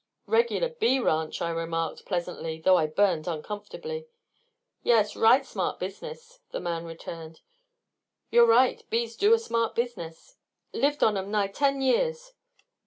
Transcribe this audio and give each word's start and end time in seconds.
"Regular 0.25 0.69
bee 0.69 0.97
ranch," 0.99 1.43
I 1.43 1.51
remarked, 1.51 2.07
pleasantly, 2.07 2.59
though 2.59 2.75
I 2.77 2.87
burned 2.87 3.27
uncomfortably. 3.27 4.07
"Yas. 4.81 5.15
Right 5.15 5.45
smart 5.45 5.77
business," 5.77 6.39
the 6.49 6.59
man 6.59 6.85
returned. 6.85 7.41
"You're 8.31 8.47
right; 8.47 8.83
bees 8.89 9.15
do 9.15 9.31
a 9.31 9.37
smart 9.37 9.75
business." 9.75 10.37
"Lived 10.73 11.03
on 11.03 11.17
'em 11.17 11.29
nigh 11.29 11.49
ten 11.49 11.81
years." 11.81 12.33